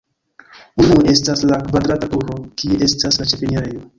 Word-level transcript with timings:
Unue 0.83 1.03
estas 1.13 1.43
la 1.51 1.59
kvadrata 1.67 2.11
turo, 2.15 2.39
kie 2.63 2.83
estas 2.89 3.21
la 3.23 3.31
ĉefenirejo. 3.35 3.87